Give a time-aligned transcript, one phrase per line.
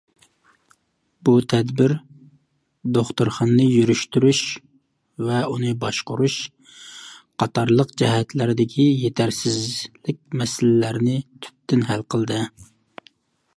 [1.27, 1.91] بۇ تەدبىر
[2.97, 4.39] دوختۇرخانىنى يۈرۈشتۈرۈش
[5.27, 6.37] ۋە ئۇنى باشقۇرۇش
[7.43, 12.45] قاتارلىق جەھەتلەردىكى يېتەرسىزلىك مەسىلىلىرىنى تۈپتىن ھەل قىلدى.